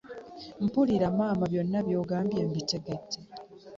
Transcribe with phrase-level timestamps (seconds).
[0.63, 3.17] Mpulira maama byonna byongambye mbitegedde.